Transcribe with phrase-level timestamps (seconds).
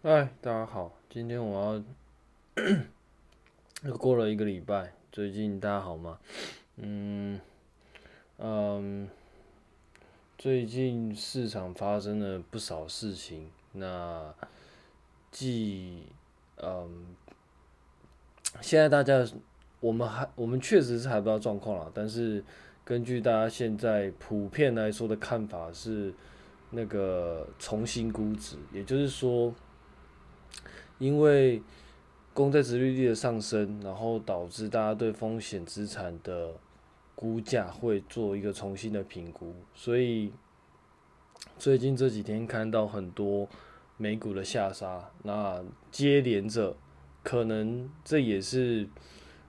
[0.00, 1.82] 嗨，大家好，今天我
[2.54, 2.64] 要
[3.82, 6.20] 又过了一个礼拜，最近大家好吗？
[6.76, 7.40] 嗯
[8.36, 9.08] 嗯，
[10.38, 14.32] 最近市场发生了不少事情，那
[15.32, 16.04] 既
[16.58, 17.16] 嗯，
[18.60, 19.26] 现在大家
[19.80, 22.44] 我们还我们确实是还不知道状况啦，但是
[22.84, 26.14] 根据大家现在普遍来说的看法是，
[26.70, 29.52] 那个重新估值，也就是说。
[30.98, 31.62] 因为
[32.34, 36.54] 公债殖利率的上升，然后导致大家对风险资产的
[37.14, 40.32] 估价会做一个重新的评估，所以
[41.58, 43.48] 最近这几天看到很多
[43.96, 46.76] 美股的下杀，那接连着
[47.24, 48.88] 可能这也是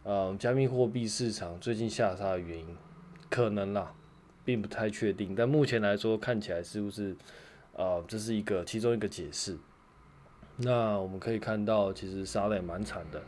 [0.04, 2.76] 呃加密货币市场最近下杀的原因，
[3.30, 3.94] 可能啦，
[4.44, 7.16] 并不太确定，但目前来说看起来是不是
[7.74, 9.56] 呃这是一个其中一个解释。
[10.62, 13.22] 那我们可以看到，其实杀的也蛮惨的，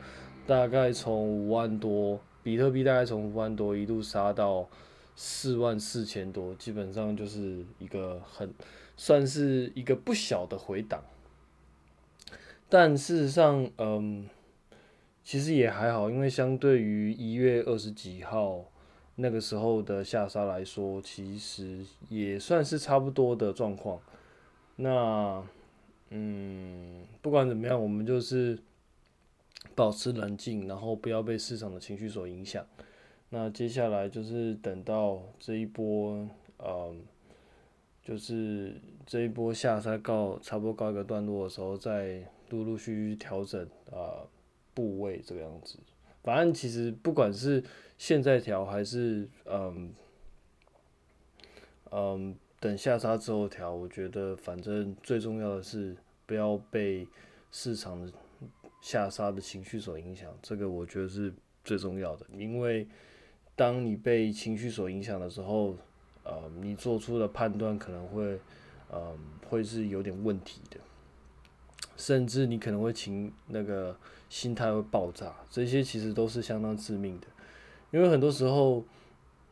[0.45, 4.67] 大概从五万多，比特币大概从五万多一路杀到
[5.16, 8.53] 四万四千多，基本上就是一个很
[8.97, 11.02] 算是一个不小的回档。
[12.67, 14.27] 但事实上，嗯，
[15.23, 18.66] 其实也还好，因为相对于一月二十几号
[19.16, 24.02] 那个时候的下杀来说，其实也算是差不多的状况。
[24.75, 25.42] 那。
[26.14, 28.59] 嗯，不管怎么样，我们就是
[29.73, 32.66] 保持冷静，然后不要被市场的情绪所影响。
[33.30, 36.28] 那接下来就是等到这一波，
[36.59, 37.02] 嗯，
[38.04, 44.28] 就是这一波下杀告差不多告一个段落的时候，再陆陆续续调整啊
[44.73, 45.80] 部位这个样子。
[46.23, 47.64] 反正其实不管是
[47.98, 49.94] 现在调还是嗯
[51.92, 52.36] 嗯。
[52.62, 57.08] 等下杀之后调，我觉得反正最重要的是不要被
[57.52, 58.14] 市场的
[58.84, 62.26] 下杀的情绪所影响，这个我觉得是最重要的。
[62.32, 62.88] 因为
[63.56, 65.76] 当你被情绪所影响的时候，
[66.23, 68.39] 呃，你做出的判断可能会，
[68.92, 69.17] 呃，
[69.50, 70.77] 会是有点问题的，
[71.98, 73.98] 甚至你可能会情那个
[74.30, 77.26] 心态会爆炸，这些其实都是相当致命的，
[77.89, 78.86] 因为很多时候。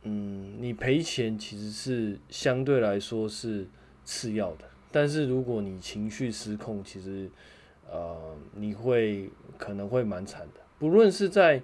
[0.02, 3.66] 嗯，你赔钱其实是相对来说是
[4.02, 7.30] 次要的，但是如果你情绪失控，其实
[7.90, 9.28] 呃你会
[9.58, 10.60] 可能会蛮惨的。
[10.78, 11.60] 不论是在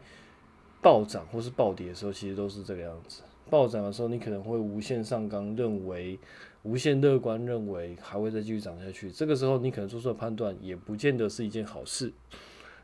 [0.83, 3.23] 暴涨或是暴跌的时候，其实都是这个样子。
[3.49, 6.19] 暴涨的时候，你可能会无限上纲，认为
[6.63, 9.11] 无限乐观，认为还会再继续涨下去。
[9.11, 12.13] 这个时候，你可能做出的判断也不见得是一件好事。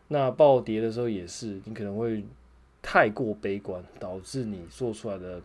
[0.08, 2.24] 那暴跌的时候也是，你可能会。
[2.82, 5.40] 太过悲观，导致你做出来的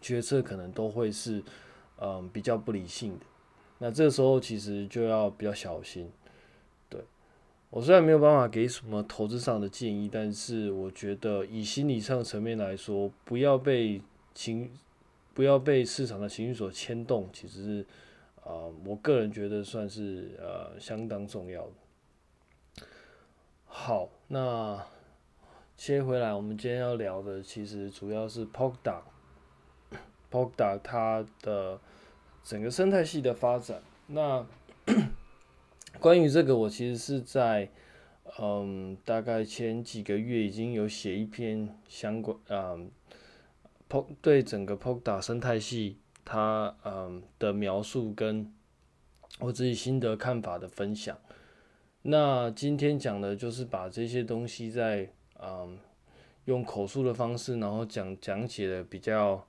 [0.00, 1.42] 决策可能都会是，
[1.98, 3.24] 嗯，比较不理性的。
[3.78, 6.12] 那这时候其实就要比较小心。
[6.90, 7.00] 对，
[7.70, 14.02] 我虽然没有办法给什么投资上的建议，但是我觉得以心理上层面来说，不要被
[14.34, 14.70] 情，
[15.32, 17.86] 不要被市场的情绪所牵动，其实是，
[18.44, 22.86] 啊、我个人觉得算是呃相当重要的。
[23.64, 24.93] 好，那。
[25.76, 31.78] 切回来，我们今天要聊的其实主要是 Polkadot，Polkadot 它的
[32.42, 33.82] 整个生态系的发展。
[34.06, 34.46] 那
[36.00, 37.68] 关于这个，我其实是在
[38.38, 42.90] 嗯大概前几个月已经有写一篇相关嗯
[43.88, 48.54] Polk 对整个 Polkadot 生态系它嗯的描述跟
[49.40, 51.18] 我自己心得看法的分享。
[52.02, 55.78] 那今天讲的就是把这些东西在嗯，
[56.44, 59.46] 用口述的方式，然后讲讲解的比较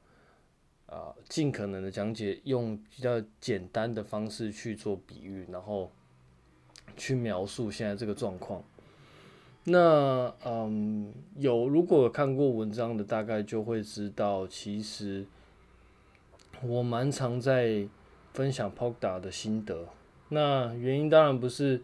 [0.88, 5.92] 啊，尽可能的讲解，用比较简单的方式去做比喻，然后
[6.98, 8.64] 去描述现在这个状况。
[9.66, 15.26] 那嗯，有如果看过文章的，大概就会知道，其实
[16.64, 17.88] 我蛮常在
[18.34, 19.88] 分享 POKA 的心得。
[20.30, 21.82] 那原因当然不是，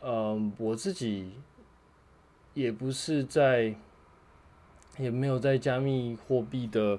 [0.00, 1.32] 嗯，我自己。
[2.56, 3.74] 也不是在，
[4.96, 6.98] 也没有在加密货币的，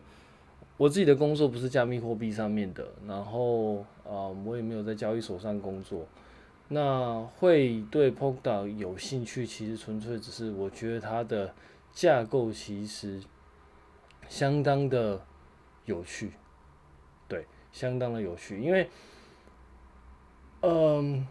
[0.78, 6.06] 我自己的工作不是加密货币上面的，然后啊，我也没有在交易所上工作。
[6.68, 11.52] 那会对 p o k a 有兴趣，其实纯粹只是我觉得它的
[11.92, 13.20] 架构其实
[14.30, 15.20] 相当的
[15.86, 16.34] 有趣，
[17.28, 18.88] 对，相当的有趣，因为，
[20.62, 21.26] 嗯，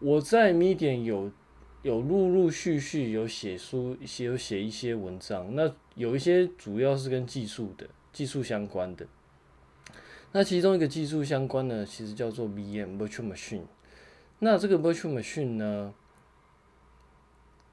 [0.00, 1.30] 我在 Medium 有。
[1.82, 5.54] 有陆陆续续有写书，一些有写一些文章。
[5.54, 9.06] 那有一些主要是跟技术的、技术相关的。
[10.32, 13.62] 那其中一个技术相关的，其实叫做 VM（Virtual Machine）。
[14.40, 15.94] 那这个 Virtual Machine 呢？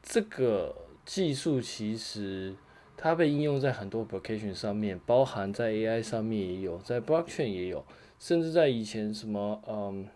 [0.07, 2.55] 这个技术其实
[2.95, 7.83] 它被应用在很多 application 上面，包含在 AI 上面也有，在 Blockchain 也有，
[8.19, 10.07] 甚至在以前什么嗯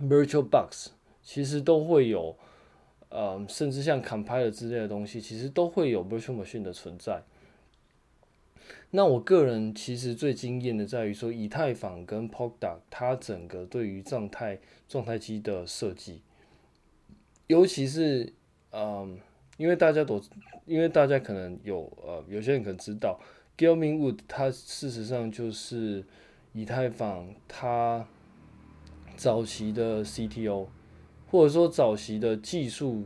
[0.00, 0.92] Virtual Box
[1.22, 2.36] 其实都会有，
[3.14, 7.22] 嗯，甚至像 Compiler 之类的东西，其实都会有 Virtual Machine 的存在。
[8.90, 16.20] 那我个人其实最惊艳的在于说，以太坊跟 Polkadot 它整个对于状态状态机的设计，
[17.46, 18.32] 尤其是
[18.70, 19.18] 嗯，
[19.56, 20.22] 因为大家都
[20.66, 23.18] 因为大家可能有呃有些人可能知道
[23.56, 26.04] Gilman Wood 它事实上就是
[26.52, 28.06] 以太坊它
[29.16, 30.66] 早期的 CTO，
[31.32, 33.04] 或者说早期的技术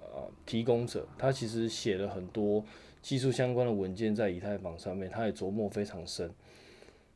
[0.00, 2.62] 呃提供者，他其实写了很多。
[3.00, 6.30] 技术相关的文件在以太坊上面，他也琢磨非常深。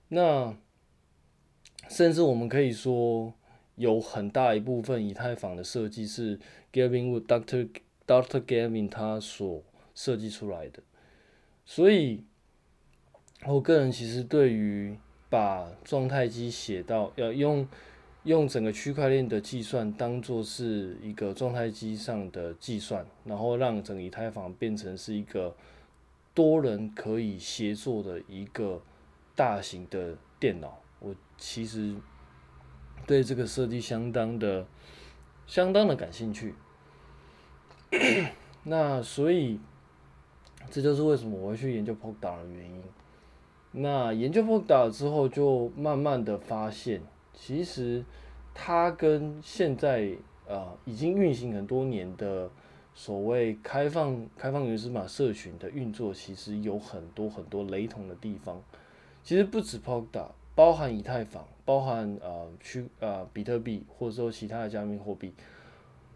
[0.09, 0.57] 那
[1.89, 3.35] 甚至我们可以说，
[3.75, 6.39] 有很大一部分以太坊的设计是
[6.73, 7.69] Gavin Wood Doctor
[8.07, 9.63] Doctor Gavin 他所
[9.95, 10.83] 设计出来的。
[11.67, 12.25] 所以，
[13.45, 14.97] 我个人其实对于
[15.29, 17.69] 把状态机写到要用
[18.25, 25.55] 用整个区块链的计算当做是一个状态机上的计算，然后让整个以太坊变成是一个。
[26.35, 28.81] 多人可以协作的一个
[29.37, 31.95] 大型的电脑，我其实
[33.07, 34.67] 对这个设计相当的、
[35.47, 36.55] 相当的感兴趣。
[38.65, 39.61] 那所以，
[40.71, 42.83] 这就是为什么我会去研究 Polkadot 的原因。
[43.73, 47.03] 那研究 Polkadot 之后，就慢慢的发现，
[47.45, 48.05] 其实
[48.55, 50.13] 它跟现在、
[50.47, 52.49] 呃、已经运行很多年的。
[52.95, 58.61] 所谓开放开放原始码社群的运作，其实有很多很多雷同的地方。
[59.25, 65.33] 其实不止 Pockta，包含以太坊，包含呃区呃比特币，或者说其他的加密货币，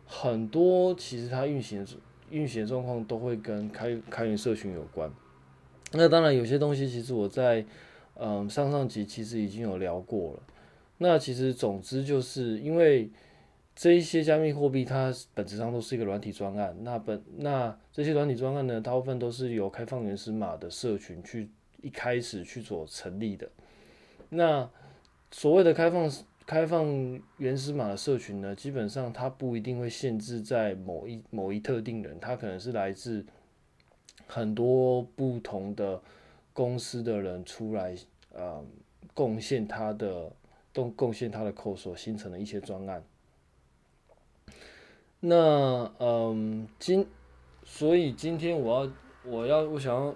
[0.04, 1.92] 很多其实它运行的
[2.28, 5.10] 运行的状况都会跟开开源社群有关。
[5.92, 7.64] 那当然有些东西，其实我在
[8.18, 10.40] 嗯、上上集其实已经有聊过了。
[10.98, 13.10] 那其实总之就是因为。
[13.78, 16.74] 这一些加密货币，它本质上都是一个软体专案。
[16.80, 21.50] 那本那这些软体专案呢，大部分都是由开放原始码的社群去
[21.82, 23.46] 一开始去做成立的。
[24.30, 24.66] 那
[25.30, 26.10] 所谓的开放
[26.46, 33.26] 开放原始码的社群呢，基本上它不一定会限制在某一某一特定人，它可能是来自
[34.26, 36.00] 很多不同的
[36.54, 37.94] 公司的人出来，
[38.32, 38.64] 呃，
[39.12, 40.32] 贡献他的
[40.76, 43.02] 都贡献他的 code 所形成的一些专案。
[45.20, 47.06] 那嗯，今
[47.64, 48.92] 所以今天我要
[49.24, 50.14] 我要我想要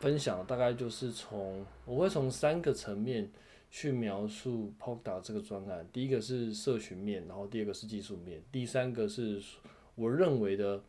[0.00, 3.30] 分享，大概就是从我会从三个层面
[3.70, 5.86] 去描述 Poda 这个专案。
[5.92, 9.42] 第一个是社群面，然后第二个是技术面，第三个是
[9.94, 10.82] 我认为的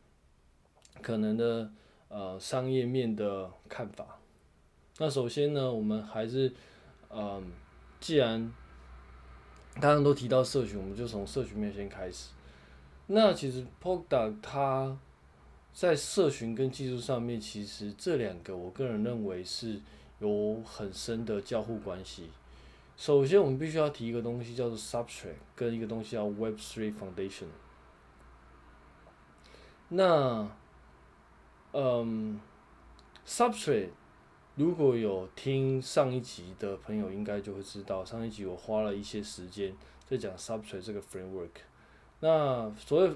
[1.02, 1.70] 可能的
[2.08, 4.18] 呃商业面的看法。
[4.98, 6.54] 那首先呢，我们还是
[7.10, 7.52] 嗯，
[8.00, 8.50] 既然
[9.76, 12.30] 大家都提到社群，我们就从社群面先开始。
[13.08, 14.98] 那其实 Poka 它
[15.74, 19.82] 在社群跟技术上面，其实这两个我个人认为是
[20.20, 22.30] 有很深的交互关系。
[22.96, 27.48] 首先，我们必须要提一个东西叫做 Substrate，跟一个东西叫 Web3 Foundation。
[29.90, 30.48] 那，
[31.74, 32.40] 嗯
[33.28, 33.90] ，Substrate
[34.56, 39.74] 如果有听上一集的朋友，应该就会知道，上一集我花了一些时间
[40.08, 41.50] 在讲 Substrate 这个 framework。
[42.20, 43.16] 那所以，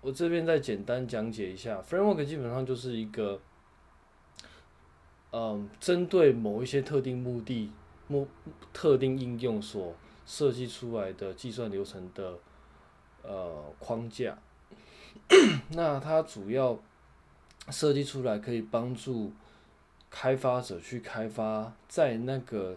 [0.00, 3.40] 我这边再简单讲解一下，framework 基本上就是一个，
[5.32, 7.72] 嗯，针对某一些特定目的、
[8.06, 8.28] 目
[8.72, 9.92] 特定应用所
[10.24, 12.38] 设计出来的计算流程的
[13.22, 14.38] 呃框架。
[15.70, 16.78] 那它主要
[17.70, 19.32] 设计出来可以帮助
[20.10, 22.76] 开发者去开发在那个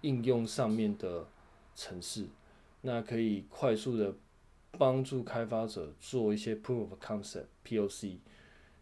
[0.00, 1.26] 应用上面的
[1.74, 2.26] 城市，
[2.82, 4.14] 那可以快速的。
[4.78, 8.18] 帮助开发者做一些 proof of concept POC，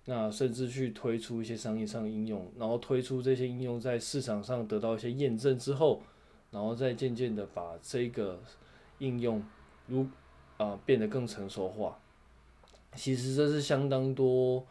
[0.04, 6.02] 那甚至去推出一些商业上应用，然后推出这些应用在市场上得到一些验证之后，
[6.50, 8.38] 然后再渐渐的把这个
[8.99, 9.42] 应用
[9.87, 10.07] 如
[10.59, 11.99] 啊、变得更成熟化。
[12.95, 14.62] 其实这是相当多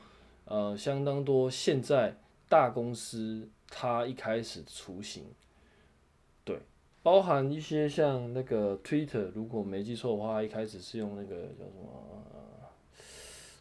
[0.46, 2.16] 呃相当多现在
[2.50, 5.26] 大公司它一开始雏形。
[6.44, 6.60] 对
[7.04, 12.24] 包含一些像那个 Twitter，如果没记错的话，一开始是用那个叫什么，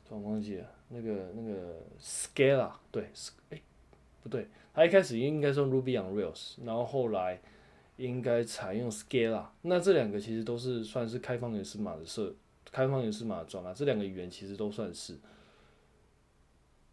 [0.09, 3.09] 突然忘记了，那个那个 Scala，对，
[3.50, 3.61] 哎、
[4.23, 7.40] 不对，他一开始应该是用 Ruby on Rails，然后后来
[7.97, 12.35] 应该采用 Scala，那这两个其实都是算是开放源码的社
[12.73, 15.16] 开放源码的专案，这两个语言其实都算是。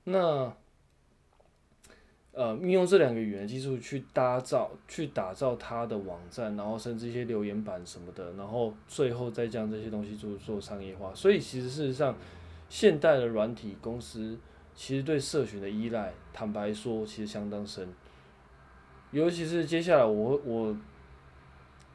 [0.03, 0.55] 那
[2.35, 11.13] 呃，运用这两个语言技术去搭造、去打造它的网站，然后甚至一些留言板什么的，然后最后再将这些东西做做商业化。
[11.13, 12.15] 所以其实事实上，
[12.69, 14.35] 现代的软体公司
[14.73, 17.87] 其实对社群的依赖，坦白说，其实相当深。
[19.11, 20.75] 尤其是接下来我我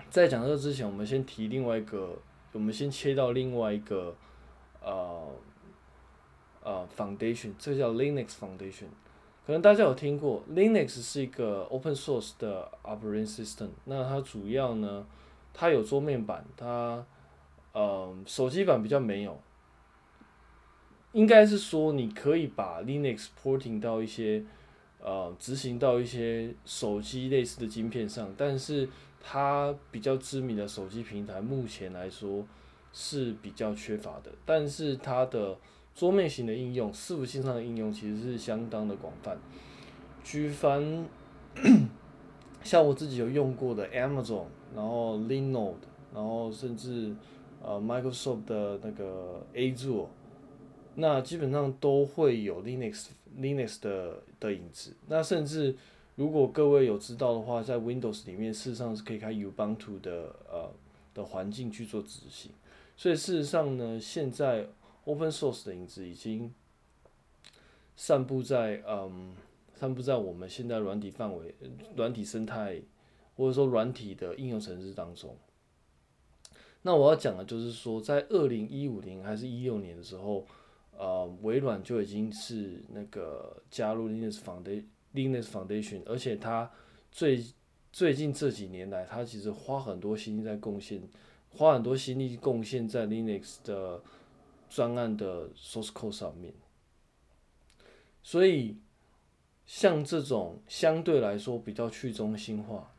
[0.08, 2.16] 在讲这个之前，我们先提另外一个，
[2.52, 4.14] 我们先切到另外一个
[4.80, 5.28] 呃
[6.62, 8.86] 呃 foundation，这叫 Linux Foundation。
[9.48, 13.68] 可能大家有听过，Linux 是一个 open source 的 operating system。
[13.86, 15.06] 那它主要呢，
[15.54, 17.02] 它有桌面版，它
[17.72, 19.40] 呃手机版比较没有。
[21.12, 24.44] 应该是说，你可以把 Linux porting 到一些
[25.00, 28.86] 呃执行到一些手机类似的晶片上，但是
[29.18, 32.46] 它比较知名的手机平台，目前来说
[32.92, 34.30] 是比较缺乏的。
[34.44, 35.56] 但是它的
[35.98, 39.36] 桌面型的应用，伺服器上的应用其实是相当的广泛。
[40.22, 41.04] 举凡
[42.62, 44.44] 像我自己有用过的 Amazon，
[44.76, 45.74] 然后 Linode，
[46.14, 47.12] 然后甚至
[47.60, 50.06] 呃 Microsoft 的那个 Azure，
[50.94, 54.94] 那基本上都会有 Linux Linux 的的影子。
[55.08, 55.74] 那甚至
[56.14, 60.70] 如果各位有知道的话，在 Windows 里面事实上是可以开 Ubuntu 的呃
[61.12, 62.52] 的环境去做执行。
[62.96, 64.66] 所以事实上呢，现在
[65.08, 66.52] Open source 的影子已经
[67.96, 69.34] 散布在嗯，
[69.74, 71.54] 散布在我们现在软体范围、
[71.96, 72.82] 软体生态，
[73.34, 75.34] 或者说软体的应用程式当中。
[76.82, 80.44] 那我要讲的就是说，在二零一五年还是一六年的时候，
[80.94, 84.84] 呃，微软就已经是那个加入 Linux Foundation、
[85.14, 86.70] Linux Foundation，而且它
[87.10, 87.42] 最
[87.90, 91.00] 最近这几年来，它其实花很多心力在贡献，
[91.56, 94.02] 花很多心力贡献在 Linux 的。
[94.68, 96.52] 专案的 source code 上面，
[98.22, 98.76] 所以
[99.64, 102.90] 像这种相对来说比较去中心化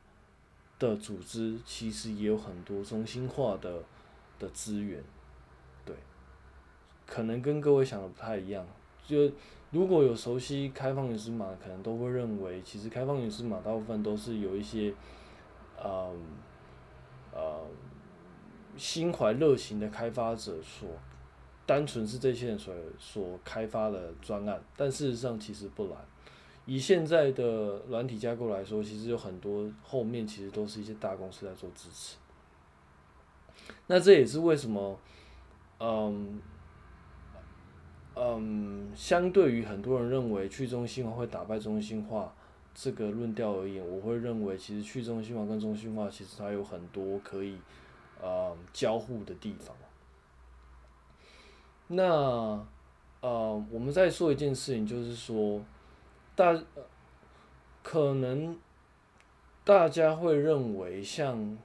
[0.79, 3.83] 的组织，其实也有很多中心化的
[4.39, 5.03] 的资源，
[5.85, 5.95] 对，
[7.05, 8.65] 可能跟各位想的不太一样。
[9.05, 9.31] 就
[9.71, 14.93] 如果有熟悉开放源码，可能都会认为，其实开放源码大部分都是有一些，
[15.77, 16.15] 呃
[17.31, 17.67] 呃，
[18.77, 20.89] 心怀热情的开发者所。
[21.69, 25.95] 单纯是这些人所所开发的专案，但事实上其实不然。
[26.65, 32.17] 以现在的软体架构来说，其实有很多后面其实都是一些大公司在做支持。
[33.85, 34.99] 那这也是为什么，
[35.79, 36.41] 嗯
[38.15, 42.33] 嗯，相对于很多人认为去中心化会打败中心化
[42.73, 47.59] 这个论调而言，我会认为其实去中心化跟中心化其实还有很多可以
[48.19, 49.75] 呃交互的地方。
[51.91, 52.67] 那，
[53.19, 55.65] 呃，我们再说一件事情，就是说，
[56.35, 56.55] 大
[57.81, 58.55] 可能
[59.63, 61.57] 大家会认为像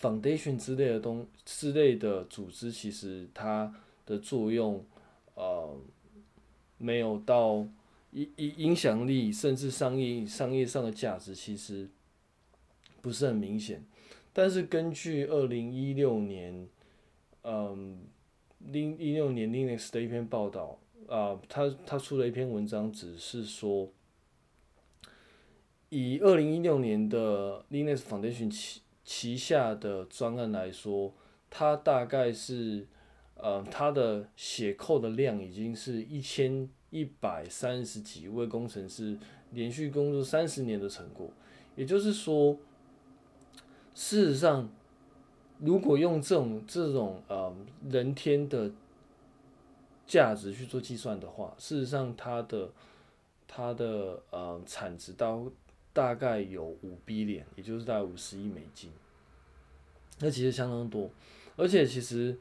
[0.00, 3.72] foundation 之类的东之类的组织，其实它
[4.04, 4.84] 的作用，
[5.34, 5.78] 呃，
[6.76, 7.64] 没有到
[8.10, 11.88] 影影影响力，甚至商业商业上的价值，其实
[13.00, 13.84] 不是很明显。
[14.32, 16.68] 但是根据二零一六年，
[17.44, 18.00] 嗯。
[18.60, 23.88] 零一六年 Linux 的一篇报道啊，他他出了一篇文章，只是说，
[25.88, 31.12] 以二零一六年的 Linux Foundation 旗旗下的专案来说，
[31.48, 32.86] 它大概是
[33.34, 39.18] 呃，它的写 code 的量已经是一千一百三十几位工程师
[39.52, 41.30] 连续工作三十年的成果，
[41.74, 42.56] 也就是说，
[43.94, 44.70] 事实上。
[45.62, 47.54] 如果用这种这种呃
[47.88, 48.70] 人天的
[50.06, 52.70] 价值去做计算的话，事实上它的
[53.46, 55.44] 它的呃产值到
[55.92, 58.90] 大概有五 billion，也就是大概五十亿美金，
[60.20, 61.10] 那其实相当多。
[61.56, 62.36] 而且其实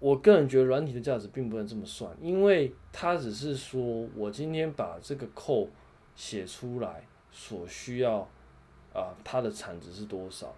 [0.00, 5.68] 我个人觉得软体的价值并不能这么算，因为它只是说我今天把这个 code
[6.16, 8.28] 写出来所需要
[8.92, 10.54] 啊、它的产值是多少。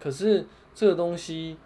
[0.00, 0.44] 可是
[0.76, 1.56] 这个东西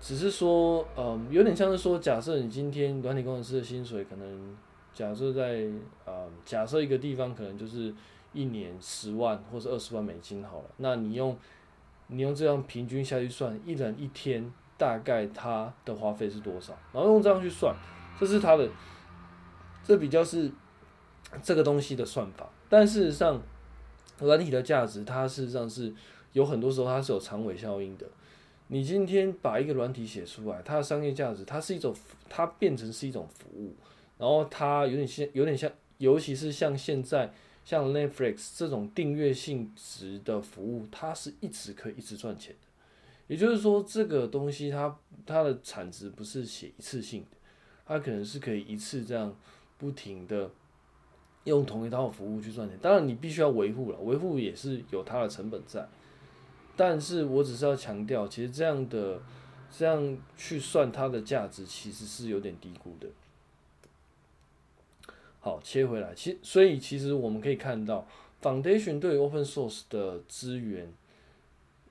[0.00, 4.56] 只是说，嗯，有点像是说，假设你今天软体工程师的薪水可能，
[4.94, 5.66] 假设在，
[6.04, 7.92] 呃，假设一个地方可能就是
[8.32, 11.36] 一年十万或者二十万美金好了，那你用
[12.06, 16.72] 你用这样平均下去算，一人一天大概他的花费是多少？
[16.92, 17.74] 然后用这样去算，
[18.20, 18.68] 这是他的，
[19.82, 20.48] 这比较是
[21.42, 22.48] 这个东西的算法。
[22.68, 23.42] 但事实上，
[24.20, 25.92] 软体的价值它事实上是。
[26.32, 28.06] 有很多时候它是有长尾效应的，
[28.72, 31.94] 你今天把一个软体写出来，它的商业价值，它是一种，
[32.30, 33.74] 它变成是一种服务，
[34.16, 37.30] 然后它有点像，有点像，尤其是像现在
[37.66, 42.66] 像 Netflix 这种订阅性质的服务，它是一直可以一直赚钱的。
[43.26, 47.36] 也就是说，这个东西它它的产值不是写一次性的，
[47.84, 49.36] 它可能是可以一次这样
[49.76, 50.50] 不停的
[51.44, 52.78] 用同一套服务去赚钱。
[52.80, 55.86] 当然，你必须要维护了，维护也是有它的成本在。
[56.76, 59.20] 但是我只是要强调，其实这样的
[59.70, 63.08] 这样去算它的价值，其实是有点低估的。
[65.40, 68.06] 好，切回来，其所以其实我们可以看到
[68.40, 70.92] ，Foundation 对于 Open Source 的资源。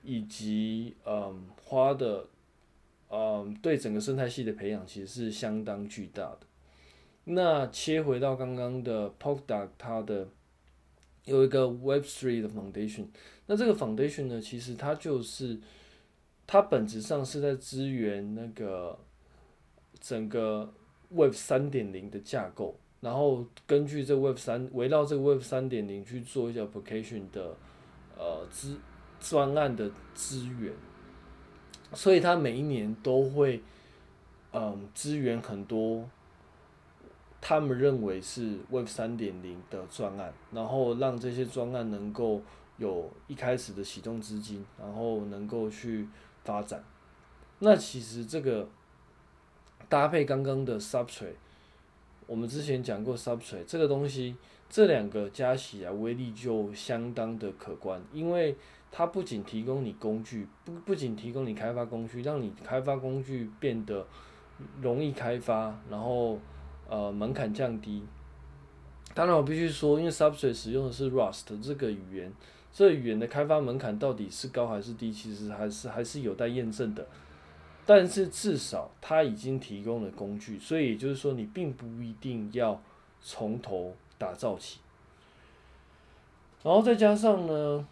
[0.04, 2.26] 以及嗯花的
[3.08, 6.38] 嗯对整个生态系的培养其实是相当巨大的。
[7.26, 10.26] 那切回到刚刚的 Polkadot 它的
[11.24, 13.06] 有一个 Web3 的 Foundation，
[13.46, 15.58] 那这个 Foundation 呢，其实它就是
[16.46, 18.98] 它本质上是在支援那个
[20.00, 20.72] 整个
[21.10, 27.56] Web 三点零的架构，然后根据这个 Web 三围绕这个 Web 三点零去做一些 Application 的
[28.16, 28.76] 呃资。
[29.24, 30.72] 专案的资源，
[31.92, 33.62] 所以他每一年都会，
[34.52, 36.10] 嗯，支援很多，
[37.42, 42.40] 他们认为是 Web 三点零的专案，然后让这些专案能够
[42.78, 46.08] 有一开始的启动资金，然后能够去
[46.44, 46.82] 发展。
[47.58, 48.66] 那其实这个
[49.90, 51.34] 搭配刚刚的 subtrate
[52.26, 54.36] 我们之前讲过 subtrate 这个东西，
[54.70, 58.56] 这两个加起来威力就相当的可观，因为。
[58.94, 64.06] 它不仅提供你工具，不不仅提供你开发工具，让你开发工具变得
[64.82, 66.38] 容易开发，然后
[66.92, 68.02] 呃门槛降低。
[69.14, 72.30] 当然我必须说，因为 Substrate 使用的是 Rust 这个语言，
[72.70, 77.06] 这语言的开发门槛到底是高还是低，其实还是还是有待验证的。
[77.86, 82.78] 但是至少它已经提供了工具，所以也就是说，你并不一定要
[83.22, 84.80] 从头打造起。
[86.62, 87.88] 然后再加上呢。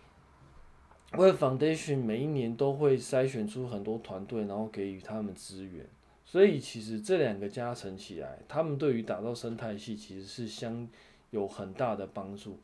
[1.12, 5.84] Web Foundation 每一年都会筛选出很多团队，然后给予他们资源，
[6.30, 10.86] 所以其实这两个加成起来，他们对于打造生态系其实是相
[11.30, 12.60] 有很大的帮助。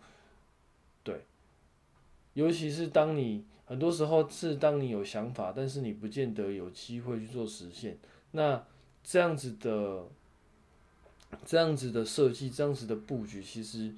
[1.03, 1.25] 对，
[2.35, 7.99] 尤其是当你很多时候是当你有想法，但是你不见得有机会去做实现，
[8.31, 8.65] 那
[9.03, 10.05] 这样子的
[11.45, 13.93] 这样子的设计，这样子的布局，其实。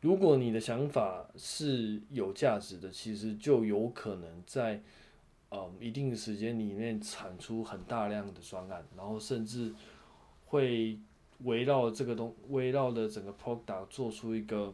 [0.00, 4.82] 如果你的想法是有价值的，其实就有可能在
[5.48, 9.72] 呃一定时间里面产出很大量的专案，然后甚至
[10.46, 10.98] 会
[11.40, 14.72] 围绕这个东围绕的整个 product 做出一个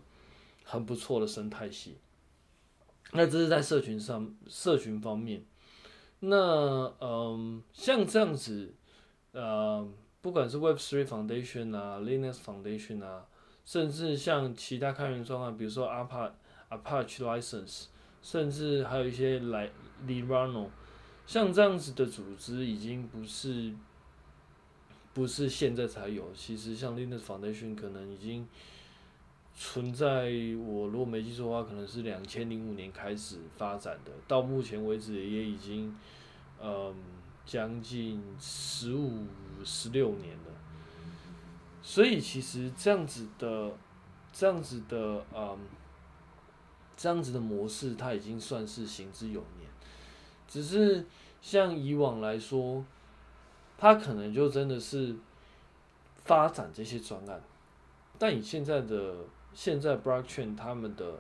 [0.65, 1.99] 很不错的生态系。
[3.13, 5.45] 那这是在社群上社群方面，
[6.21, 8.75] 那嗯、像这样子
[9.33, 9.89] 呃
[10.21, 13.27] 不管是 Web3 Foundation 啊，Linux Foundation 啊。
[13.63, 16.33] 甚至像其他开源专案，比如说 Apache
[16.71, 17.85] Apache License，
[18.21, 19.71] 甚至还有一些来
[20.07, 20.71] l i b a n o
[21.27, 23.73] 像这样子的组织已经不是
[25.13, 28.47] 不是现在才有，其实像 Linux Foundation 可能已经
[29.55, 30.31] 存在，
[30.65, 35.95] 我如果没记错的话，可能是两千零五年开始发展的，到目前为止也已经
[36.63, 36.95] 嗯
[37.45, 39.27] 将近十五
[39.65, 40.53] 十六年了。
[41.83, 43.73] 所以其实这样子的，
[44.33, 45.59] 这样子的，嗯，
[46.97, 49.60] 这样子的模式，它已经算是行之有年。
[50.51, 51.07] 只是
[51.41, 52.85] 像以往来说，
[53.79, 55.17] 他可能就真的是
[56.25, 57.41] 发展这些专案。
[58.19, 59.15] 但以现在的
[59.55, 61.13] 现在 Blockchain 他们的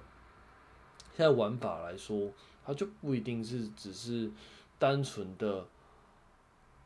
[1.16, 2.30] 现在玩法来说，
[2.66, 4.30] 它就不一定是只是
[4.78, 5.64] 单纯的。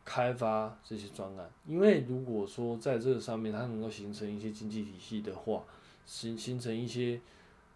[0.06, 5.64] 开发这些专案，因为如果说在这个上面它能够形成一些经济体系的话，
[6.04, 7.18] 形形成一些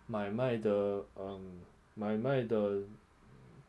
[0.07, 1.59] 买卖的嗯
[1.95, 2.83] 买卖的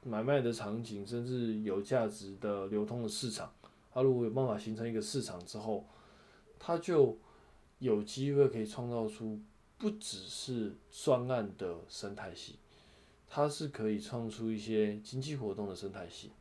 [0.03, 3.51] 买卖的场景，甚至有价值的流通的市场，
[3.93, 5.85] 它如果有办法形成一个市场之后，
[6.57, 7.17] 它就
[7.79, 9.39] 有机会可以创造出
[9.77, 12.57] 不只是专案的生态系，
[13.29, 16.31] 它是可以创出一些经济活动的生态系。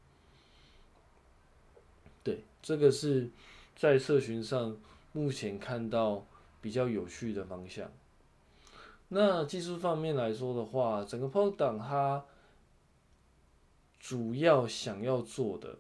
[2.23, 3.31] 对，这个是
[3.77, 4.77] 在社群上
[5.12, 6.27] 目前看到
[6.61, 7.90] 比较有趣的方向。
[9.09, 12.25] 那技术方面来说的话，整个 Podd 它
[14.09, 15.77] 主要想要做的，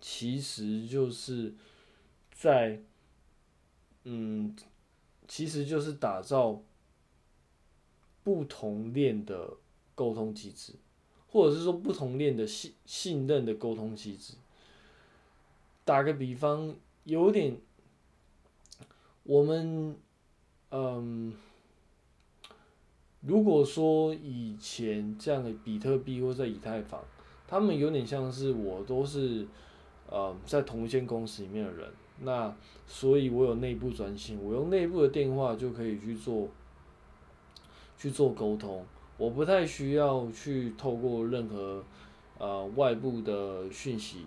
[0.00, 1.52] 其实就是
[2.30, 2.80] 在，
[4.04, 4.54] 嗯，
[5.26, 6.62] 其实就是打造
[8.22, 9.56] 不同链的
[9.96, 10.74] 沟通机制。
[11.26, 14.34] 或者是说不同链的信信任的沟通机制。
[15.84, 17.56] 打个比方，有点，
[19.24, 19.96] 我们，
[20.70, 21.34] 嗯，
[23.20, 27.00] 如果说以前这样的比特币或者以太坊，
[27.46, 29.46] 他们有点像是我都是，
[30.08, 31.88] 呃，在同一间公司里面的人，
[32.20, 32.54] 那
[32.86, 36.48] 所以我有内部专线，我用内部的电话就可以去做，
[37.98, 38.86] 去做沟通，
[39.18, 41.84] 我不太需要去透过任何，
[42.38, 44.24] 呃，外部的讯息。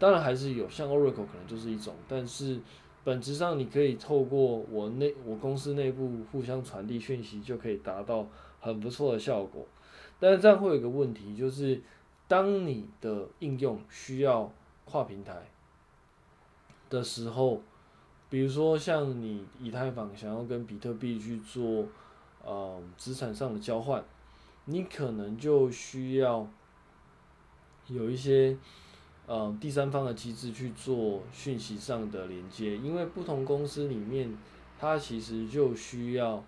[0.00, 2.58] 当然还是有，像 Oracle 可能就是一种，但是
[3.02, 8.26] 本质上你可以透过我内我公司内部互相传递讯息，就可以达到
[8.60, 9.66] 很不错的效果。
[10.18, 11.80] 但是这样会有一个问题，就是
[12.28, 14.52] 当你的应用需要
[14.84, 15.48] 跨平台
[16.90, 17.62] 的时候，
[18.28, 21.86] 比如说像你以太坊想要跟比特币去做
[22.44, 24.04] 呃资产上的交换，
[24.66, 26.46] 你可能就需要
[27.88, 28.56] 有一些。
[29.30, 34.36] 呃，第三方的机制去做讯息上的连接，因为不同公司里面，
[34.76, 36.44] 它其实就需要，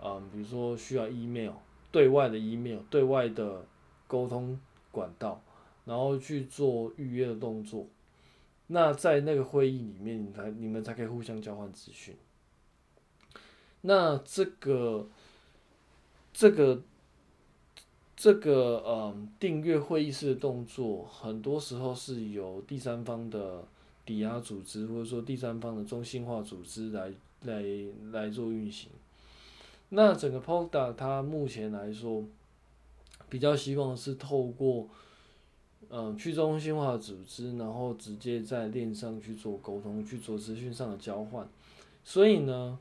[0.00, 1.52] 呃，比如说需要 email
[1.92, 3.64] 对外的 email 对外的
[4.08, 4.58] 沟通
[4.90, 5.40] 管道，
[5.84, 7.86] 然后去做预约的动作。
[8.66, 12.16] 那在那个会议里面，你才你们才可以互相交换资讯。
[13.82, 15.06] 那这个
[16.32, 16.82] 这个。
[18.16, 23.62] 这个嗯，订阅会议室的动作，很多时候是由第三方的
[24.06, 27.62] 抵押组织，或者说第三方的中心化组织来来
[28.12, 28.88] 来做运行。
[29.90, 32.24] 那整个 Polda 它目前来说，
[33.28, 34.88] 比较希望是透过
[35.90, 41.46] 嗯去中心化组织，然后直接在链上去做沟通，去做资讯上的交换。
[42.02, 42.78] 所以呢。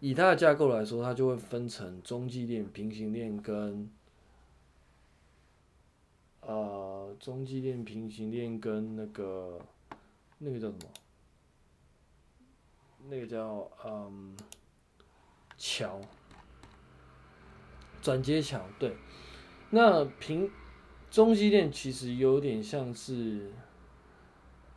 [0.00, 3.90] 以它的架构来说，它就会分成中继链、平行链跟
[6.42, 9.58] 呃中继链、平行链跟那个
[10.38, 10.80] 那个叫什么？
[13.08, 14.36] 那个叫嗯
[15.56, 16.00] 桥
[18.02, 18.60] 转接桥。
[18.78, 18.94] 对，
[19.70, 20.50] 那平
[21.10, 23.50] 中继链其实有点像是，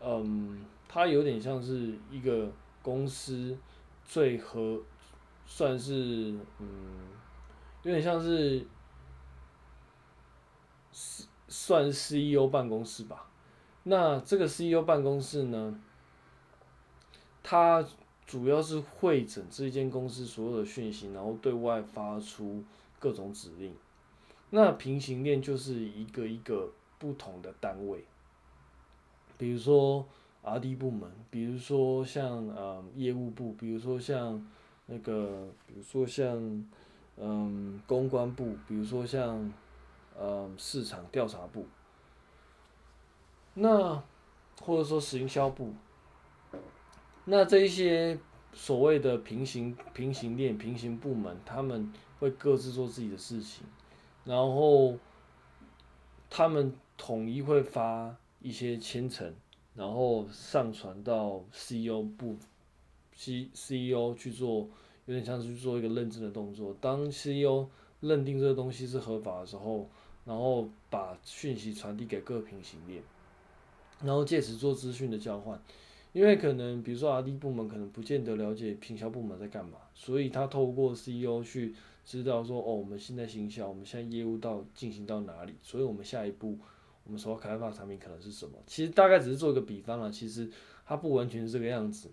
[0.02, 2.52] 嗯，它有点像是一个
[2.82, 3.58] 公司
[4.06, 4.82] 最合。
[5.52, 7.10] 算是嗯，
[7.82, 8.66] 有点像是
[11.48, 13.28] 算 CEO 办公室吧。
[13.84, 15.82] 那这个 CEO 办公室呢，
[17.42, 17.84] 它
[18.28, 22.64] 主要是会诊这间公司所有的讯息，然后对外发出
[23.00, 23.76] 各种指令。
[24.52, 28.06] 那平行链就是一个一个不同的单位，
[29.38, 30.08] 比如说
[30.44, 34.48] RD 部门，比如说像呃业务部，比如说像。
[34.92, 36.66] 那个，比如说像，
[37.16, 39.54] 嗯，公关部，比如说像，
[40.20, 41.68] 嗯，市场调查部，
[43.54, 44.02] 那
[44.60, 45.72] 或者说行销部，
[47.26, 48.18] 那这一些
[48.52, 53.68] 所谓的平行平行链、平行部门，他们会各自做自己的事情，
[54.26, 54.98] 然后
[56.32, 59.32] 他们统一会发一些签呈，
[59.76, 62.36] 然后上传到 CEO 部。
[63.20, 64.70] C CEO 去做，
[65.06, 66.74] 有点像是去做一个认证的动作。
[66.80, 67.68] 当 CEO
[68.00, 69.90] 认定这个东西是合法的时候，
[70.24, 73.04] 然后把讯息传递给各平行链，
[74.02, 75.62] 然后借此做资讯的交换。
[76.14, 86.58] 因为可能比如说 RD 部门可能不见得了解平销部门在干嘛，所以他透过 CEO 去知道说，哦，我们现在行销，我们现在业务到进行到哪里，所以我们下一步
[87.04, 88.54] 我们所要开发的产品可能是什么。
[88.66, 90.50] 其实大概只是做一个比方了，其实
[90.86, 92.10] 它不完全是这个样子。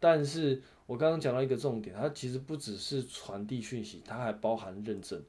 [0.00, 5.20] 但是我刚刚讲到一个重点，它其实不只是传递讯息，它还包含认证。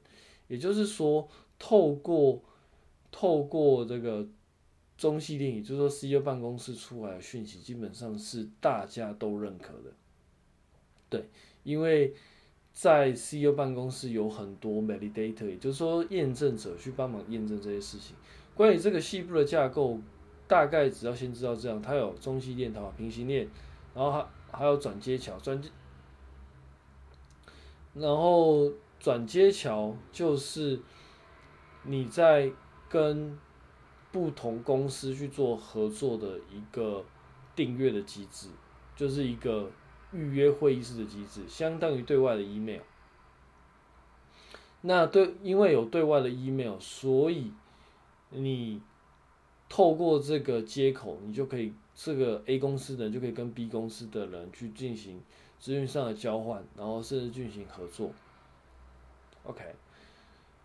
[0.46, 1.28] 也就是说，
[1.58, 2.42] 透过
[3.10, 4.26] 透过这个
[4.96, 9.92] 中继链，也就是说 CEO 办公室出来的讯息，基本上是大家都认可的。
[11.08, 11.28] 对，
[11.62, 12.14] 因为
[12.72, 18.16] 在 CEO 办公室有很多 validator，也就是说验证者去帮忙验证这些事情。
[18.54, 19.98] 关于这个细部的架构，
[20.46, 23.48] 大概只要先知道这样，它有中继链，它有平行链，
[23.94, 24.28] 然后它。
[24.52, 25.70] 还有转接桥，转接，
[27.94, 30.80] 然后转接桥就是
[31.84, 32.52] 你在
[32.88, 33.38] 跟
[34.12, 37.04] 不同公司去做合作的一个
[37.54, 38.48] 订阅的机制，
[38.94, 39.70] 就是一个
[40.12, 42.80] 预约会议室的机制，相当于对外的 email。
[44.82, 47.52] 那对，因为有对外的 email，所以
[48.30, 48.82] 你
[49.68, 51.72] 透过这个接口，你就可以。
[52.02, 55.20] 这个 A 公司的人就可以跟 B 公司的人去进行
[55.58, 58.10] 资讯上的交换，然后甚至进行合作。
[59.44, 59.62] OK，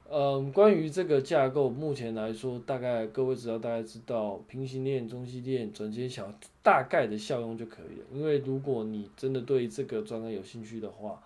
[0.10, 8.06] 嗯，关于这个架构，目前来说，大概各位只要大概知道平行链、中继链、转接桥大概的效用就可以了。
[8.14, 11.22] 因为如果你真的对这个专案有兴趣的话，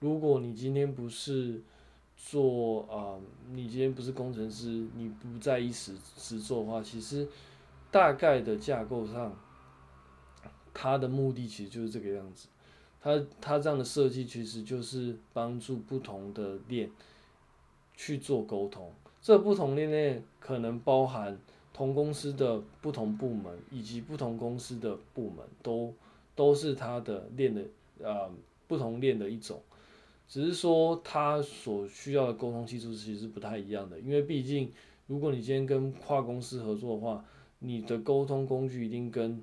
[0.00, 1.62] 如果你今天不是
[2.14, 3.16] 做啊、
[3.52, 7.26] 你今天不是工程师，你不在意实实做的话，其实
[7.90, 9.34] 大概的架构上，
[10.76, 12.48] 它的目的其实就是这个样子。
[13.00, 16.90] 它它这样的设计其实就是帮助不同的链。
[17.98, 21.40] 去做沟通，这不同链内可能包含
[21.72, 25.94] 同公司的不同部门，以及不同公司的部门，都
[26.34, 27.62] 都是它的链的
[28.02, 28.30] 呃
[28.68, 29.62] 不同链的一种，
[30.28, 34.70] 只是说它所需要的沟通技术其实是不太一样的，因为毕竟
[35.06, 37.24] 如果你今天跟跨公司合作的话，
[37.60, 39.42] 你的沟通工具一定跟，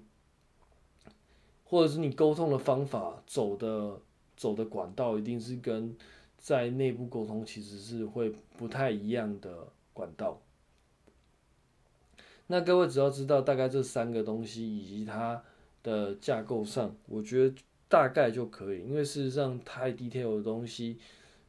[1.74, 3.98] 或者是你沟通的方法走的
[4.38, 5.96] 走的管道一定是跟。
[6.38, 10.42] 在内部沟通其实是会不太一样的管道。
[12.48, 15.42] 那各位只要知道大概这三个东西以及它
[15.84, 17.56] 的架构上，我觉得
[17.88, 18.82] 大概就可以。
[18.82, 20.98] 因为事实上太 detail 的东西，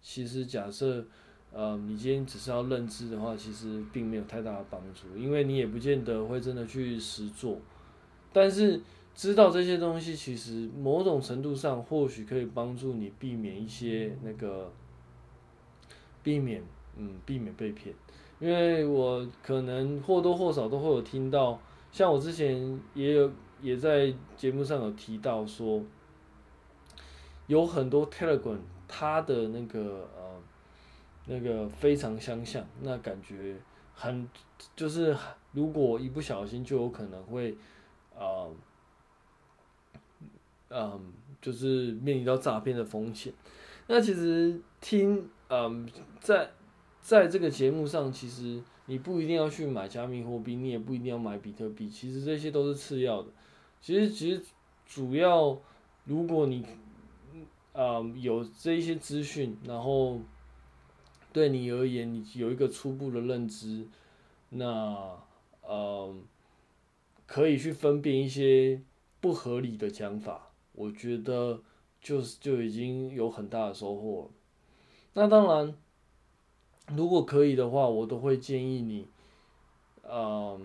[0.01, 1.05] 其实假设
[1.53, 7.59] 呃你今天只是要认知的话，其实并没有太大的帮助，因为你也不见得会真的去实做。
[8.33, 8.81] 但是
[9.15, 14.73] 知道这些东西，其实某种程度上或许可以帮助你避免一些那个。
[16.23, 16.63] 避免，
[16.97, 17.95] 嗯，避免被骗，
[18.41, 21.61] 因为我可能或多或少都会有听到，
[21.93, 25.83] 像我之前也有也在节目上有提到说，
[27.47, 28.57] 有很多 Telegram
[28.89, 30.41] 它的那个呃
[31.27, 33.57] 那个非常相像，那感觉
[33.93, 34.27] 很
[34.75, 35.15] 就是
[35.53, 37.55] 如果一不小心就有可能会，
[38.17, 38.51] 呃，
[40.75, 43.33] 嗯，就是面临到诈骗的风险，
[43.87, 45.31] 那其实听。
[45.51, 45.87] 嗯，
[46.21, 46.51] 在
[47.01, 53.29] 在这个节目上，其实你不一定要去买加密货币，你也不一定要买比特币，其实这些都是次要的。
[53.81, 54.43] 其实，其实
[54.87, 55.57] 主要，
[56.07, 56.65] 如果你
[57.75, 60.19] 嗯有这一些资讯，然后
[61.31, 63.87] 对你而言，你有一个初步的认知，
[64.49, 64.97] 那
[65.69, 66.25] 嗯
[67.27, 68.81] 可以去分辨一些
[69.21, 71.61] 不合理的讲法，我觉得
[72.01, 74.31] 就是就已经有很大的收获了。
[75.15, 75.75] 那当然，
[76.97, 79.07] 如果可以的话，我都会建议你，
[80.03, 80.61] 嗯，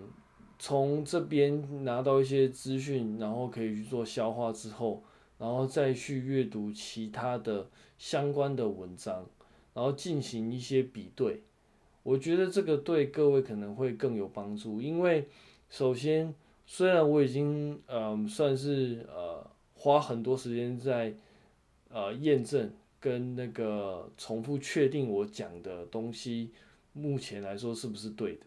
[0.58, 5.02] 从这边拿到一些资讯，然后可以去做消化之后，
[5.38, 9.24] 然后再去阅读其他的相关的文章，
[9.72, 11.42] 然后进行一些比对。
[12.02, 15.28] 我觉得这个对各位可能会更有帮助，因为
[15.68, 16.34] 首先，
[16.66, 19.46] 虽然我已经嗯算是呃
[19.80, 21.14] 花很多时间在
[21.88, 22.70] 呃验证。
[23.02, 26.50] 跟那个重复确定我讲的东西，
[26.92, 28.42] 目前来说是不是对的？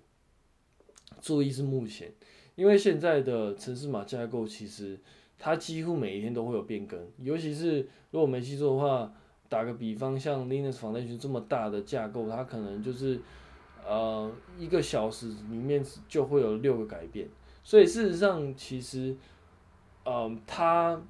[1.19, 2.13] 注意是目前，
[2.53, 4.99] 因为现在的城市码架构其实
[5.39, 9.11] 它几乎每一天都会有变更，尤其是如果没记错的话，
[9.49, 13.19] 打个比方，像 Linux Foundation 这么大的架构，它可能就是
[13.83, 17.27] 呃一个小时里面就会有六个改变，
[17.63, 19.17] 所以事实上其实，
[20.05, 21.01] 嗯、它。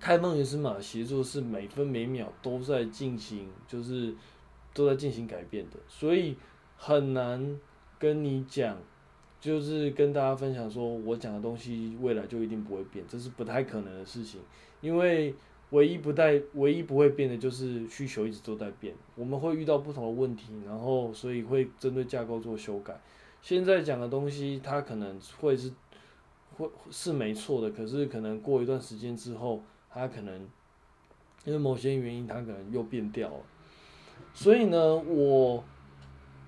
[0.00, 4.14] 开放源码协作是每分每秒都在进行，就是
[4.72, 6.34] 都在进行改变的，所以
[6.78, 7.60] 很难
[7.98, 8.78] 跟你讲，
[9.38, 14.40] 就是跟大家分享说我讲的东西未来就一定不会变，这是不太可能的事情。
[14.80, 15.34] 因为
[15.68, 22.98] 唯一不带、唯一不会变的就是需求一直都在变，我们会遇到不同的问题，然后所以会针对架构做修改。
[23.42, 25.70] 现在讲的东西它可能会是
[26.56, 29.62] 会是没错的，可是可能过一段时间之后。
[29.92, 30.48] 它可能
[31.44, 33.42] 因为某些原因，它可能又变掉了。
[34.32, 35.64] 所以呢，我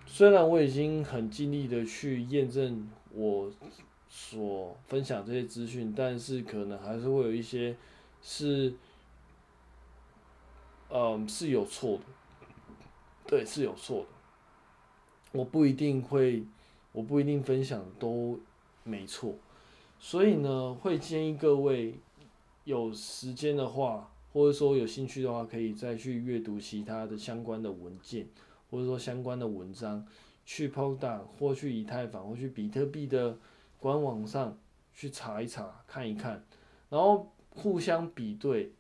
[0.07, 3.51] 虽然我已经很尽力的去验证我
[4.09, 7.77] 所分享这些资讯，但是可能还是会有一些
[8.21, 8.75] 是，
[10.91, 12.05] 嗯，是有错的。
[13.27, 14.07] 对，是有错的。
[15.33, 16.45] 我不一定会，
[16.93, 18.39] 我不一定分享都
[18.85, 19.35] 没错。
[19.99, 21.99] 所以呢，会建议各位。
[22.65, 28.29] 有时间的话，或者说有兴趣的话，可以再去阅读其他的相关的文件，
[28.71, 30.07] 或者说相关的文章，
[30.47, 33.37] 去 Polkadot 或去以太坊或去比特币的
[33.79, 34.57] 官网上
[34.95, 36.45] 去查一查，看一看，
[36.89, 38.73] 然后互相比对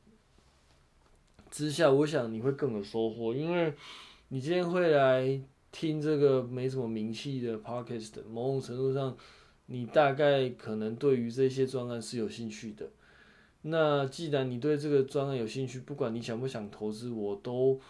[1.50, 3.74] 之下，我想你会更有收获，因为
[4.28, 5.40] 你今天会来
[5.72, 9.16] 听这个没什么名气的 Podcast，某种程度上，
[9.66, 12.88] 你大概可能对于这些专案是有兴趣的。
[13.62, 17.80] 那既然你对这个专案有兴趣，不管你想不想投资，我都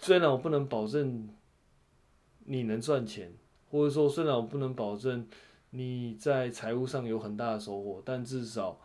[0.00, 1.28] 虽然我不能保证
[2.44, 3.32] 你能赚钱，
[3.70, 5.26] 或者说虽然我不能保证
[5.70, 8.80] 你在财务上有很大的收获，但至少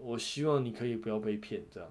[0.00, 1.90] 我希望你可以不要被骗，这样。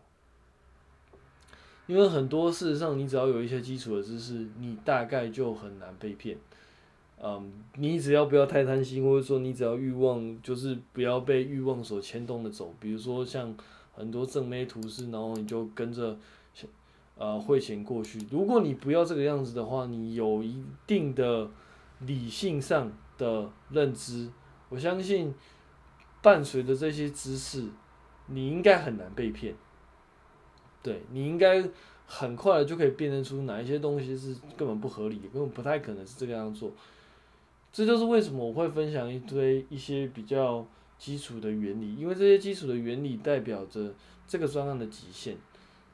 [1.88, 6.38] 因为很多事实上，你只要有一些基础的知识，你大概就很难被骗。
[7.24, 12.74] 嗯，你只要不要太贪心，或者说你只要欲望就是不要被欲望所牵动的走。
[12.80, 13.56] 比如说像
[13.94, 16.18] 很多正妹图示，然后你就跟着
[17.16, 18.20] 呃汇钱过去。
[18.32, 21.48] 如果你不要这个样子的话，你有一定的
[22.00, 24.28] 理性上的认知，
[24.70, 25.32] 我相信
[26.24, 27.68] 伴随着这些知识，
[28.26, 29.54] 你应该很难被骗。
[30.82, 31.64] 对，你应该
[32.08, 36.72] 很快的就可以辨认出哪一些东西是根本不合理的，根本不太可能是这个样做。
[37.72, 40.66] 这就是为什么我会分享一堆一些比较
[40.98, 43.94] 基础的原理，因为这些基础的原理代表着
[44.28, 45.38] 这个专案的极限，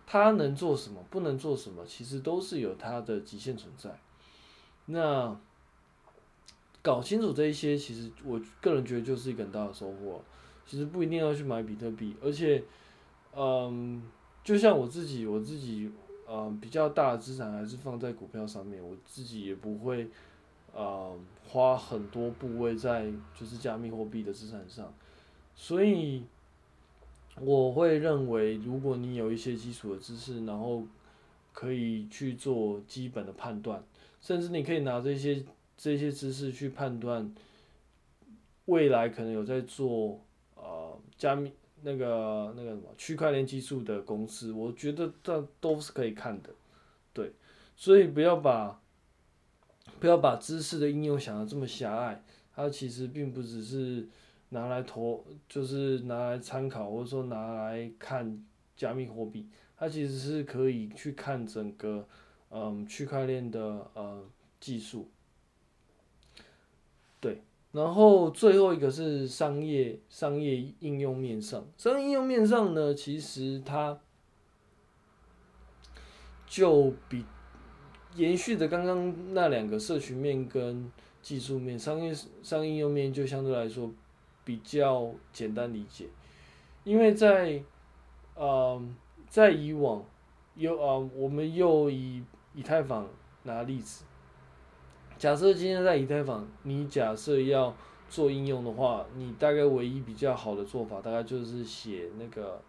[0.05, 3.99] 它能做什么，不能做什么，其实都是有它的极限存在。
[4.87, 5.39] 那
[6.81, 10.23] 搞清楚这一些，其实我个人觉得就是一个很大的收获。
[10.65, 12.63] 其实不一定要去买比特币，而且，
[13.35, 14.03] 嗯。
[14.43, 15.91] 就像我自己，我自己，
[16.25, 20.09] 嗯，比较大的资产还是放在股票上面，我自己也不会，
[20.73, 24.93] 呃，花很多部位在就是加密货币的资产上，
[25.55, 26.23] 所以
[27.39, 30.83] 我会认为，如果你有一些基础的知识，然后
[31.53, 33.83] 可以去做基本的判断，
[34.21, 35.43] 甚至你可以拿这些
[35.77, 37.33] 这些知识去判断
[38.65, 40.19] 未来可能有在做
[40.55, 41.51] 呃加密。
[41.83, 46.49] 那个那个什么区块链技术的公司，我觉得这都是可以看的，
[47.13, 47.31] 对，
[47.75, 48.81] 所以不要把
[49.99, 52.23] 不要把知识的应用想的这么狭隘，
[52.55, 54.07] 它其实并不只是
[54.49, 58.45] 拿来投，就是拿来参考，或者说拿来看
[58.75, 59.47] 加密货币，
[59.77, 62.07] 它其实是可以去看整个
[62.49, 64.23] 嗯区块链的呃
[64.59, 65.09] 技术，
[67.19, 67.41] 对。
[67.73, 73.99] 然后最后一个是商业商业应用面上，商业应用面上呢，其实它
[76.47, 77.25] 就比
[78.15, 80.91] 延续着刚刚那两个社群面跟
[81.21, 83.91] 技术面，商业商业应用面就相对来说
[84.43, 86.07] 比较简单理解，
[86.83, 87.61] 因为在
[88.35, 88.81] 呃
[89.27, 90.03] 在以往
[90.55, 92.23] 有啊、呃，我们又以
[92.55, 93.07] 以太坊
[93.43, 94.05] 拿例子。
[95.17, 97.75] 假设今天在以太坊，你假设要
[98.07, 102.61] 做应用的话，你大概唯一比较好的做法，大概就是写那个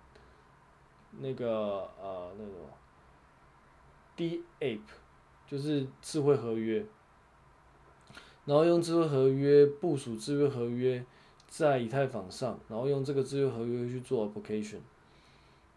[1.20, 2.52] 那个呃那个
[4.16, 4.80] DApp，
[5.48, 6.84] 就是智慧合约，
[8.44, 11.04] 然后用智慧合约部署智慧合约
[11.48, 14.78] 在以太坊上，然后用这个智慧合约去做 application，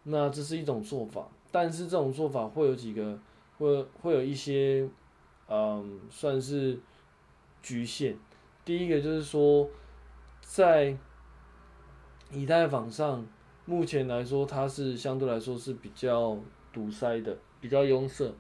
[0.04, 3.18] 那这是一种做法，但是这种做法会有几个，
[3.58, 4.90] 会会有一些。
[5.54, 6.80] 嗯，算是
[7.62, 8.18] 局限。
[8.64, 9.70] 第一个就是说，
[10.40, 10.98] 在
[12.32, 13.28] 以太坊上，
[13.66, 16.40] 目前来说它是相对来说是比较
[16.72, 18.34] 堵塞的，比较拥塞。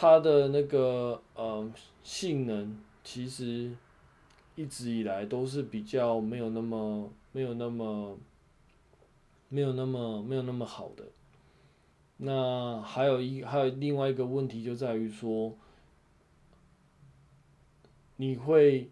[0.00, 1.72] 它的那个嗯
[2.04, 3.72] 性能，其实
[4.54, 8.16] 一直以来都是比较没有那么没有那么
[9.48, 11.02] 没有那么没有那么好的。
[12.18, 15.52] 那还有一还有另外一个问题就在于说，
[18.18, 18.88] 你会，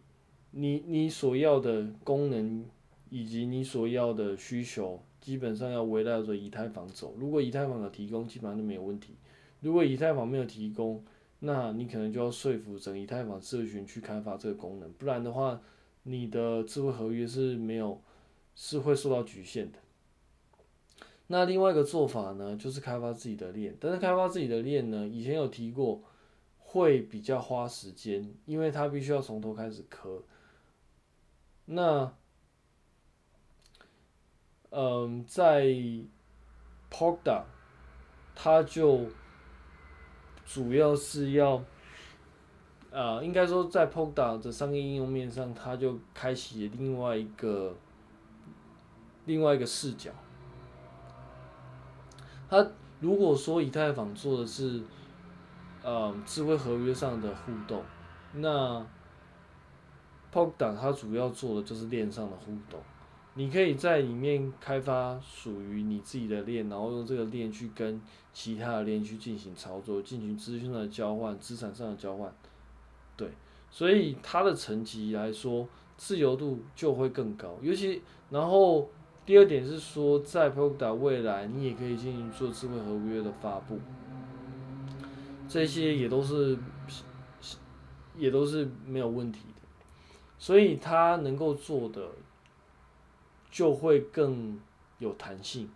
[0.51, 2.65] 你你所要的功能
[3.11, 7.15] 以及你所要的需求，基本上要围绕着以太坊走。
[7.17, 9.13] 如果以太坊有提供，基本上就没有问题；
[9.61, 11.05] 如果以太坊没有提供，
[11.41, 15.61] 那你可能就要说服整个以太坊社群去开发这个功能，不然的话，
[16.05, 18.01] 你的智慧合约是没有，
[18.55, 19.79] 是会受到局限的。
[21.29, 23.77] 那另外一个做法呢，就是开发自己的链。
[23.81, 26.03] 但是开发自己的链呢，以前有提过，
[26.59, 30.23] 会比较花时间，因为它必须要从头开始磕。
[31.65, 32.15] 那，
[34.71, 35.65] 嗯，在
[36.91, 37.43] Polkadot，
[38.37, 39.07] 它就
[40.47, 41.61] 主要是要，
[42.93, 47.75] 啊，应该说在 Polkadot 的商业应用面上，它就开启了另外一个
[49.25, 50.11] 另外一个视角。
[52.49, 52.67] 它
[53.01, 54.81] 如果说以太坊做的是，
[55.83, 57.83] 呃，智慧合约上的互动，
[58.35, 58.87] 那
[60.33, 62.81] Polkadot 它主要做的就是链上的互动。
[63.35, 68.01] 你可以在里面开发属于你自己的链，然后用这个链去跟
[68.37, 72.31] 其他的链去进行操作，进行资讯的交换、资产上的交换。
[73.17, 73.31] 对，
[73.71, 75.67] 所以它的层级来说，
[75.97, 78.91] 自由度就会更高，尤其然后。
[79.25, 83.77] 第二点是说，在 Polkadot 未来，你也可以进行做智慧合约的发布，
[85.49, 86.57] 这些也都是
[88.17, 89.63] 也都是没有问题的，
[90.39, 92.09] 所以它能够做的
[93.51, 94.61] 就会更
[95.01, 95.69] 有弹性，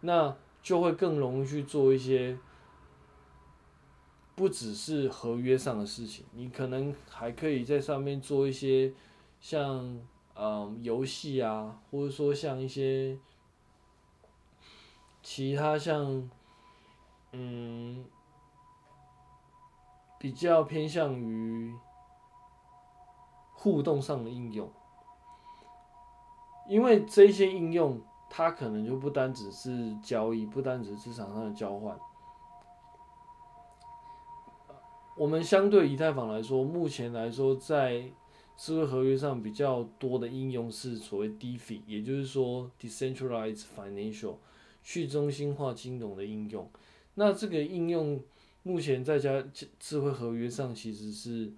[0.00, 0.34] 那
[0.68, 2.38] 就会更容易去做一些
[4.36, 8.92] 不只是合约上的事情，你可能还可以在上面做一些
[9.40, 9.98] 像
[10.34, 13.18] 嗯游戏啊，或者说像一些
[15.22, 16.28] 其他像
[17.32, 18.04] 嗯
[20.18, 21.74] 比较偏向于
[23.54, 24.70] 互动上的应用。
[26.68, 27.98] 因为这些应用，
[28.30, 31.98] 它可能就不单只是交易，不单只是市场上的交换。
[35.16, 38.10] 我们相对以太坊来说，目前来说，在
[38.56, 44.36] 智慧合约上比较多的应用是所谓 DeFi，也就是说 Decentralized Financial
[44.82, 46.70] 去中心化金融的应用。
[47.14, 48.22] 那这个应用
[48.62, 49.42] 目前在家
[49.80, 51.52] 智慧合约上其实是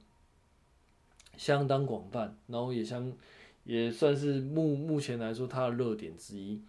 [1.36, 3.12] 相当广泛，然后也相。
[3.70, 6.60] 也算是目目前来说它的热点之一，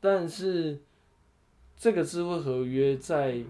[0.00, 0.80] 但是
[1.76, 3.44] 这个智慧合约在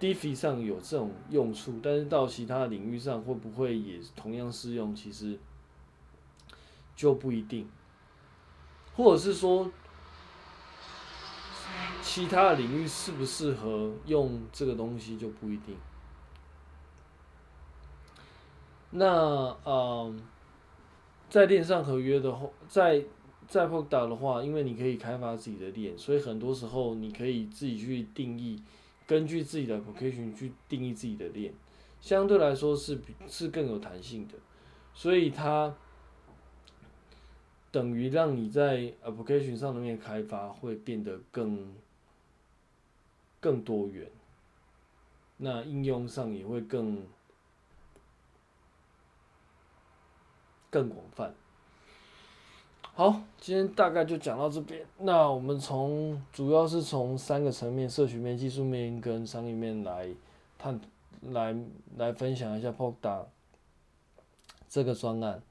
[0.00, 4.94] DeFi 上有这种用处，但是到其他领域上会不会也同样适用？
[4.94, 5.38] 其实
[6.96, 7.68] 就不一定，
[8.94, 9.70] 或者是说
[12.00, 15.76] 其他的领域适不适合用这个东西就不一定。
[18.92, 20.18] 那嗯。
[21.32, 23.02] 在链上合约的话，在
[23.48, 28.62] 在 PDK 的话，因为你可以开发自己的链，所以很多时候你可以自己去定义，
[29.06, 31.54] 根据自己的 application 去定义自己的链，
[32.02, 34.34] 相对来说是比是更有弹性的，
[34.92, 35.74] 所以它
[37.70, 41.72] 等于让你在 application 上面开发会变得更
[43.40, 44.06] 更多元，
[45.38, 47.02] 那应用上也会更。
[50.72, 51.34] 更广泛。
[52.94, 54.84] 好，今天大概就讲到这边。
[54.98, 60.08] 那我们从主要是从三个层面：社群面、技术面跟商业面来
[60.58, 60.80] 探，
[61.20, 61.54] 来
[61.98, 63.26] 来分享一下 Polkadot
[64.66, 65.42] 这个专案。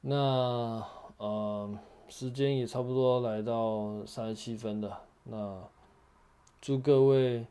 [0.00, 0.82] 那
[1.18, 1.78] 呃，
[2.08, 5.02] 时间也差不多来到三十七分了。
[5.24, 5.62] 那
[6.62, 7.46] 祝各位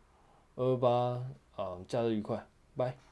[0.55, 1.21] 二八
[1.55, 2.43] 啊，假日愉快，
[2.75, 3.06] 拜。